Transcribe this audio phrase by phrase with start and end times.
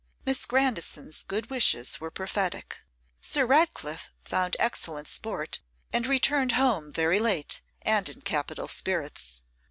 [0.25, 2.81] Miss Grandison's good wishes were prophetic:
[3.21, 5.59] Sir Ratcliffe found excellent sport,
[5.93, 9.43] and returned home very late, and in capital spirits.